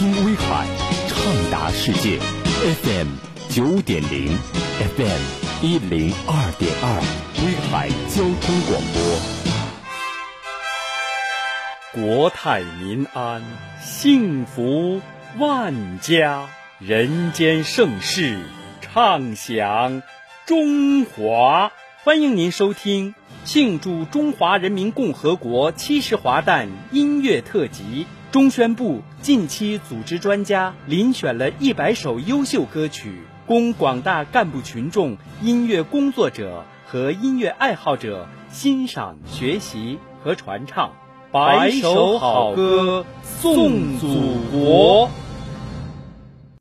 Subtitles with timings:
[0.00, 0.66] 听威海，
[1.08, 1.18] 畅
[1.52, 2.18] 达世界
[2.82, 3.08] ，FM
[3.50, 4.34] 九点零
[4.96, 5.20] ，FM
[5.60, 7.02] 一零二点二，
[7.44, 8.98] 威海交通广播。
[11.92, 13.44] 国泰民安，
[13.82, 15.02] 幸福
[15.38, 16.48] 万家，
[16.78, 18.40] 人间盛世，
[18.80, 20.02] 畅享
[20.46, 21.70] 中华。
[22.02, 23.14] 欢迎您收听
[23.44, 28.06] 庆祝中华人民共和国七十华诞音乐特辑。
[28.32, 40.92] 中宣部近期组织专家遴选了一百首优秀歌曲，供广大干部群众、音乐工作者和音乐爱好者欣赏、学习和传唱。
[41.30, 44.08] 百首好歌送祖
[44.50, 45.10] 国。